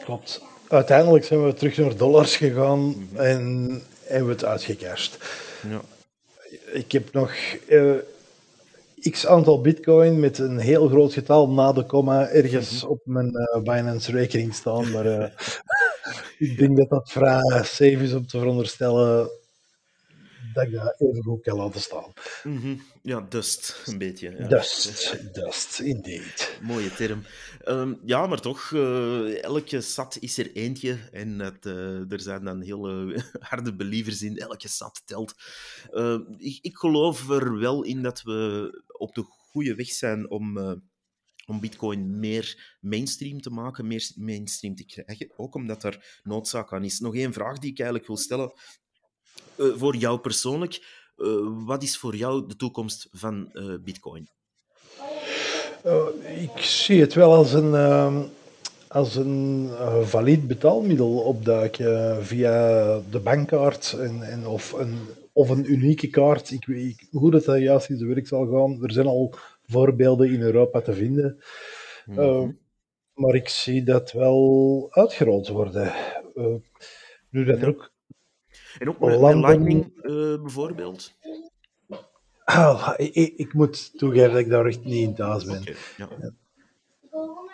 [0.05, 0.43] Klopt.
[0.69, 3.17] Uiteindelijk zijn we terug naar dollars gegaan mm -hmm.
[3.17, 3.69] en
[4.05, 5.19] hebben we het uitgecashed.
[5.69, 5.81] Ja.
[6.73, 7.33] Ik heb nog
[9.11, 12.89] x aantal bitcoin met een heel groot getal na de komma ergens mm -hmm.
[12.89, 13.33] op mijn
[13.63, 14.91] Binance rekening staan.
[14.91, 15.07] Maar
[16.39, 19.31] ik denk dat dat vrij safe is om te veronderstellen
[20.53, 22.13] dat ik dat even goed kan laten staan.
[22.43, 22.83] Mm -hmm.
[23.03, 24.35] Ja, dust, een beetje.
[24.39, 24.49] Ja.
[24.49, 26.59] Dust, dust, indeed.
[26.63, 27.23] Mooie term.
[27.65, 30.99] Um, ja, maar toch, uh, elke sat is er eentje.
[31.13, 34.39] En het, uh, er zijn dan hele harde believers in.
[34.39, 35.35] Elke sat telt.
[35.91, 40.59] Uh, ik, ik geloof er wel in dat we op de goede weg zijn om
[41.51, 45.33] om Bitcoin meer mainstream te maken, meer mainstream te krijgen.
[45.37, 46.99] Ook omdat er noodzaak aan is.
[46.99, 48.53] Nog één vraag die ik eigenlijk wil stellen.
[49.61, 50.83] Uh, voor jou persoonlijk,
[51.17, 51.27] uh,
[51.67, 54.29] wat is voor jou de toekomst van uh, Bitcoin?
[56.41, 58.23] ik zie het wel als een, ehm,
[58.89, 59.71] als een
[60.03, 62.53] valide betaalmiddel opduiken via
[63.11, 64.99] de bankkaart en, en of, een,
[65.33, 66.51] of een unieke kaart.
[66.51, 68.83] Ik weet hoe dat juist in zijn werk zal gaan.
[68.83, 69.35] Er zijn al
[69.67, 71.43] voorbeelden in Europa te vinden.
[72.07, 72.59] Mm -hmm.
[73.15, 75.93] maar ik zie dat wel uitgerold worden.
[77.31, 77.91] nu dat er ook
[78.79, 79.37] en ook met.
[79.37, 81.13] Lightning uh, bijvoorbeeld?
[82.45, 85.61] Ah, ik, ik, moet toegeven dat ik daar echt niet in thuis ben.
[85.61, 86.31] Okay, ja.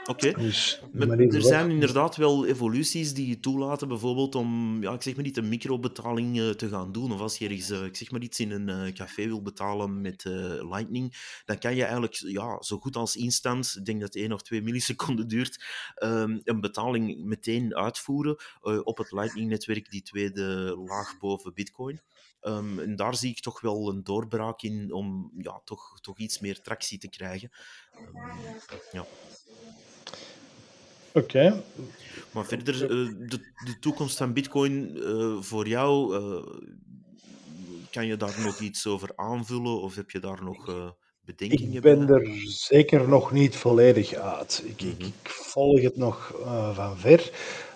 [0.06, 0.32] Oké.
[0.32, 5.24] Dus, er zijn inderdaad wel evoluties die je toelaten, bijvoorbeeld om, ja, ik zeg maar
[5.24, 7.12] niet, een microbetaling uh, te gaan doen.
[7.12, 10.00] Of als je ergens, uh, ik zeg maar iets, in een uh, café wil betalen
[10.00, 10.24] met
[10.70, 14.32] Lightning, dan kan je eigenlijk ja, zo goed als instant, ik denk dat het 1
[14.32, 15.64] of 2 milliseconden duurt,
[16.02, 18.38] um, een betaling meteen uitvoeren
[18.84, 22.00] op het Lightning-netwerk, die tweede laag boven Bitcoin.
[22.46, 26.38] Um, en daar zie ik toch wel een doorbraak in om ja, toch, toch iets
[26.38, 27.50] meer tractie te krijgen.
[27.98, 28.14] Um,
[28.92, 29.06] ja.
[31.16, 31.62] Oké.
[32.30, 36.46] Maar verder, uh, de, de toekomst van Bitcoin uh, voor jou, uh,
[37.90, 42.08] kan je daar nog iets over aanvullen of heb je daar nog bedenkingen Ik ben
[42.08, 44.62] er zeker nog niet volledig uit.
[44.66, 44.98] Ik, mm -hmm.
[44.98, 46.34] ik, ik volg het nog
[46.72, 47.30] van ver.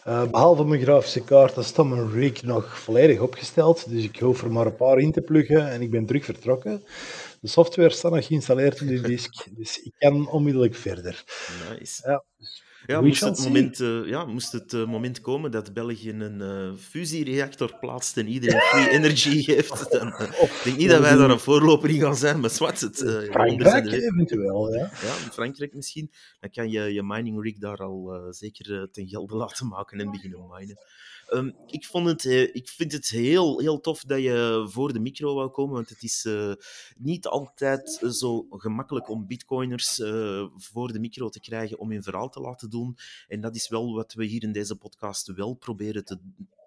[0.04, 3.90] behalve mijn grafische kaart, dan staat mijn rig nog volledig opgesteld.
[3.90, 6.82] Dus ik hoef er maar een paar in te pluggen en ik ben terug vertrokken.
[7.40, 11.24] De software staat nog geïnstalleerd op de disk, dus ik kan onmiddellijk verder.
[11.70, 12.02] Nice.
[12.08, 16.10] Ja, dus ja, moest het, moment, uh, ja, moest het uh, moment komen dat België
[16.10, 21.16] een uh, fusiereactor plaatst en iedereen free energy geeft, dan ik denk niet dat wij
[21.16, 22.96] daar een voorloper in gaan zijn, maar zwart het.
[23.30, 24.78] Frankrijk eventueel, ja.
[24.78, 26.10] Ja, in Frankrijk misschien.
[26.40, 30.46] Dan kan je je mining rig daar al zeker ten gelde laten maken en beginnen
[30.48, 30.76] minen.
[31.32, 35.00] Um, ik, vond het, uh, ik vind het heel, heel tof dat je voor de
[35.00, 36.52] micro wou komen, want het is uh,
[36.96, 42.28] niet altijd zo gemakkelijk om bitcoiners uh, voor de micro te krijgen om hun verhaal
[42.28, 42.96] te laten doen.
[43.28, 46.18] En dat is wel wat we hier in deze podcast wel proberen te,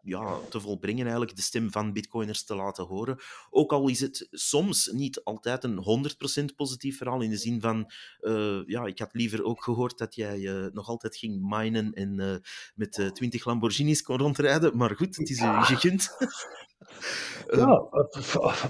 [0.04, 3.18] ja, te volbrengen, eigenlijk de stem van bitcoiners te laten horen.
[3.50, 6.10] Ook al is het soms niet altijd een
[6.52, 10.16] 100% positief verhaal, in de zin van, uh, ja, ik had liever ook gehoord dat
[10.16, 12.36] jij uh, nog altijd ging minen en uh,
[12.76, 16.10] met 20 Lamborghinis kon rondrijden, maar goed, het is je gegund.
[17.52, 17.84] ja,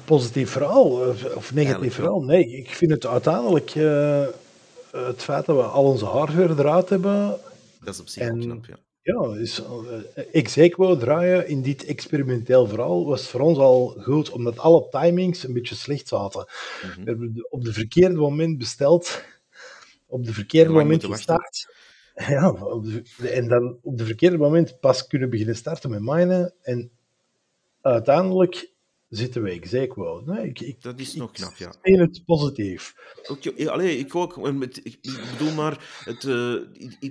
[0.05, 0.89] positief verhaal,
[1.35, 2.21] of negatief verhaal.
[2.21, 3.69] Nee, ik vind het uiteindelijk
[4.91, 7.39] het feit dat we al onze hardware eruit hebben.
[7.79, 9.61] Dat is op zich en, knap, ja ja, dus,
[10.31, 15.53] Exequo draaien in dit experimenteel verhaal was voor ons al goed, omdat alle timings een
[15.53, 16.45] beetje slecht zaten.
[16.81, 19.23] We hebben op de verkeerde moment besteld,
[20.07, 21.67] op de verkeerde moment gestart.
[22.15, 26.53] Ja, op de, en dan op de verkeerde moment pas kunnen beginnen starten met minen.
[26.61, 26.91] En
[27.81, 28.72] uiteindelijk
[29.15, 30.21] zitten wij Exequo.
[30.25, 31.73] Nee, ik, ik, dat is nog knap, ja.
[31.81, 32.95] Ik het positief.
[33.27, 34.37] Okay, allee, ik ook.
[34.83, 34.99] Ik
[35.31, 36.61] bedoel maar, het, uh,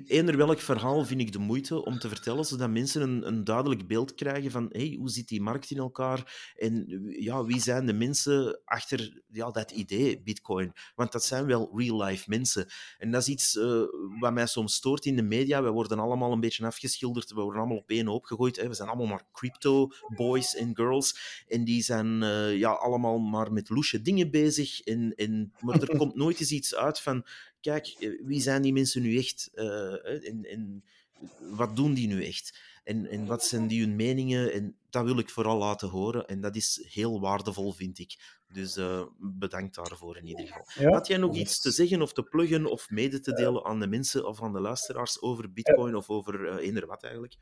[0.06, 3.86] eender welk verhaal vind ik de moeite om te vertellen, zodat mensen een, een duidelijk
[3.86, 7.92] beeld krijgen van hey, hoe zit die markt in elkaar en ja, wie zijn de
[7.92, 10.72] mensen achter ja, dat idee Bitcoin.
[10.94, 12.66] Want dat zijn wel real-life mensen.
[12.98, 13.82] En dat is iets uh,
[14.20, 15.62] wat mij soms stoort in de media.
[15.62, 18.56] We worden allemaal een beetje afgeschilderd, we worden allemaal op één hoop gegooid.
[18.56, 18.68] Hè.
[18.68, 21.44] We zijn allemaal maar crypto boys en girls.
[21.48, 24.80] En die zijn uh, ja, allemaal maar met loesje dingen bezig.
[24.80, 27.26] En, en, maar er komt nooit eens iets uit van,
[27.60, 29.50] kijk, eh, wie zijn die mensen nu echt?
[29.54, 30.84] Uh, en, en
[31.38, 32.58] wat doen die nu echt?
[32.84, 34.52] En, en wat zijn die hun meningen?
[34.52, 36.26] En dat wil ik vooral laten horen.
[36.26, 38.16] En dat is heel waardevol, vind ik.
[38.52, 40.66] Dus uh, bedankt daarvoor in ieder geval.
[40.74, 43.80] Ja, Had jij nog iets te zeggen of te pluggen of mede te delen aan
[43.80, 47.36] de mensen of aan de luisteraars over Bitcoin of over uh, eender wat eigenlijk?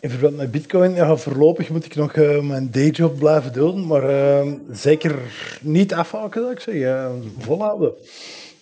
[0.00, 4.10] In verband met Bitcoin, ja, voorlopig moet ik nog uh, mijn dayjob blijven doen, maar
[4.10, 5.18] uh, zeker
[5.60, 7.32] niet afhaken, zou ik zeggen.
[7.38, 7.94] volhouden.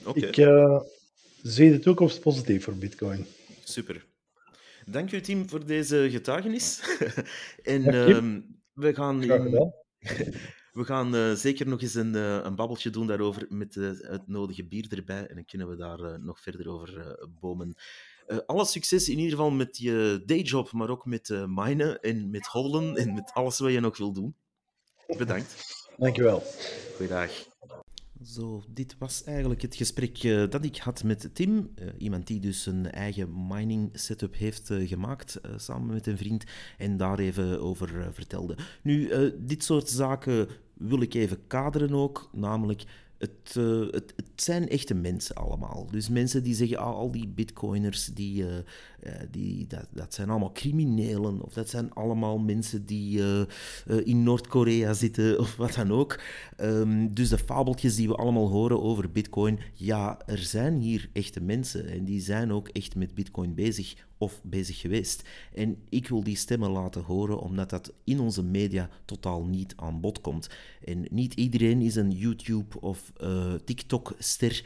[0.05, 0.29] Okay.
[0.29, 0.81] Ik uh,
[1.43, 3.27] zie de toekomst positief voor Bitcoin.
[3.65, 4.07] Super.
[4.87, 6.81] Dank u, team, voor deze getuigenis.
[7.63, 8.41] en ehm,
[8.73, 9.23] we gaan.
[9.23, 9.73] In...
[10.73, 15.27] We gaan zeker nog eens een, een babbeltje doen daarover met het nodige bier erbij.
[15.27, 17.75] En dan kunnen we daar nog verder over bomen.
[18.29, 22.31] Uh, alle succes in ieder geval met je dayjob, maar ook met uh, minen en
[22.31, 24.35] met hollen en met alles wat je nog wil doen.
[25.19, 25.55] Bedankt.
[25.97, 26.43] Dankjewel.
[26.97, 27.31] Goeiedag.
[28.25, 31.71] Zo, dit was eigenlijk het gesprek uh, dat ik had met Tim.
[31.75, 36.45] Uh, iemand die dus een eigen mining setup heeft uh, gemaakt samen met een vriend
[36.79, 38.57] en daar even over vertelde.
[38.83, 42.85] Nu, dit soort zaken wil ik even kaderen ook, namelijk
[43.19, 45.87] het, uh, het, het, zijn echte mensen allemaal.
[45.91, 48.49] Dus mensen die zeggen, ah, al die bitcoiners, die, uh,
[49.31, 51.43] die, dat, dat zijn allemaal criminelen.
[51.43, 53.43] Of dat zijn allemaal mensen die uh,
[54.05, 56.21] in Noord-Korea zitten, of wat dan ook.
[56.61, 61.41] Um, dus de fabeltjes die we allemaal horen over bitcoin, ja, er zijn hier echte
[61.41, 61.87] mensen.
[61.89, 65.29] En die zijn ook echt met bitcoin bezig of bezig geweest.
[65.55, 70.01] En ik wil die stemmen laten horen, omdat dat in onze media totaal niet aan
[70.01, 70.49] bod komt.
[70.85, 73.13] En niet iedereen is een YouTube- of
[73.65, 74.65] TikTok-ster.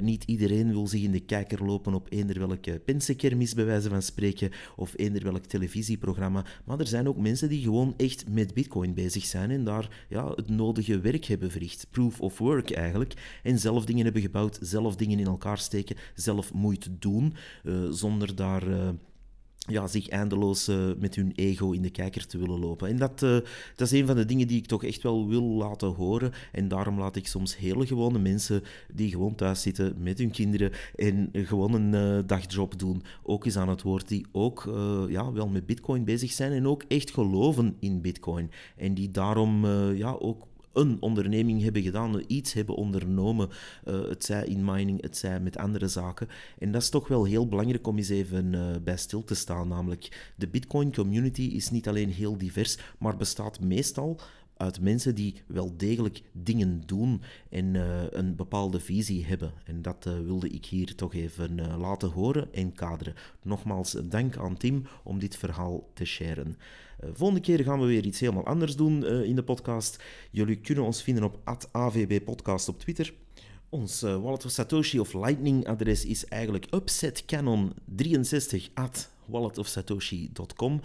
[0.00, 4.02] Niet iedereen wil zich in de kijker lopen op eender welke pensenkermis, bij wijze van
[4.02, 6.44] spreken, of eender welk televisieprogramma.
[6.64, 10.30] Maar er zijn ook mensen die gewoon echt met Bitcoin bezig zijn en daar ja,
[10.34, 11.86] het nodige werk hebben verricht.
[11.90, 13.40] Proof of work eigenlijk.
[13.42, 18.34] En zelf dingen hebben gebouwd, zelf dingen in elkaar steken, zelf moeite doen, uh, zonder
[18.34, 18.62] daar
[19.70, 22.88] ja, zich eindeloos uh, met hun ego in de kijker te willen lopen.
[22.88, 23.38] En dat, uh,
[23.76, 26.32] dat is een van de dingen die ik toch echt wel wil laten horen.
[26.52, 28.62] En daarom laat ik soms hele gewone mensen
[28.94, 33.56] die gewoon thuis zitten met hun kinderen en gewoon een uh, dagjob doen, ook eens
[33.56, 34.64] aan het woord, die ook
[35.08, 38.50] ja, wel met bitcoin bezig zijn en ook echt geloven in bitcoin.
[38.76, 43.48] En die daarom ja, ook een onderneming hebben gedaan, iets hebben ondernomen,
[43.88, 46.28] uh, het zij in mining, het zij met andere zaken.
[46.58, 49.68] En dat is toch wel heel belangrijk om eens even uh, bij stil te staan.
[49.68, 54.20] Namelijk, de Bitcoin community is niet alleen heel divers, maar bestaat meestal
[54.60, 59.52] uit mensen die wel degelijk dingen doen en uh, een bepaalde visie hebben.
[59.64, 63.14] En dat uh, wilde ik hier toch even uh, laten horen en kaderen.
[63.42, 66.56] Nogmaals, dank aan Tim om dit verhaal te sharen.
[67.12, 70.02] volgende keer gaan we weer iets helemaal anders doen in de podcast.
[70.30, 73.14] Jullie kunnen ons vinden op AVB Podcast op Twitter.
[73.68, 80.80] Ons Wallet of Satoshi of Lightning adres is eigenlijk upsetcanon63 at walletofsatoshi.com.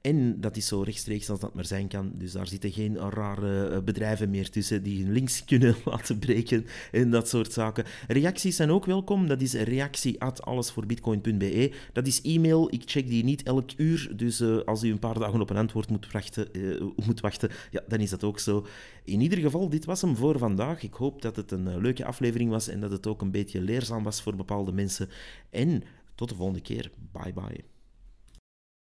[0.00, 2.12] En dat is zo rechtstreeks als dat maar zijn kan.
[2.14, 6.66] Dus daar zitten geen rare eh, bedrijven meer tussen die hun links kunnen laten breken
[6.92, 7.84] en dat soort zaken.
[8.08, 9.26] Reacties zijn ook welkom.
[9.26, 11.72] Dat is reactie@allesvoorbitcoin.be.
[11.92, 12.72] Dat is e-mail.
[12.72, 14.12] Ik check die niet elk uur.
[14.16, 17.50] Dus uh, als u een paar dagen op een antwoord moet wachten, uh, moet wachten,
[17.70, 18.66] ja, dan is dat ook zo.
[19.04, 20.82] In ieder geval, dit was hem voor vandaag.
[20.82, 24.02] Ik hoop dat het een leuke aflevering was en dat het ook een beetje leerzaam
[24.02, 25.08] was voor bepaalde mensen.
[25.50, 25.82] En
[26.14, 26.90] tot de volgende keer.
[27.12, 27.79] Bye bye.